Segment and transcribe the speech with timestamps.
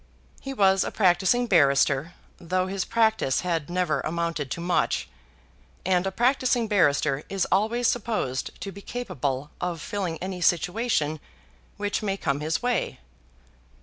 [0.39, 5.07] He was a practising barrister, though his practice had never amounted to much;
[5.85, 11.19] and a practising barrister is always supposed to be capable of filling any situation
[11.77, 12.99] which may come his way.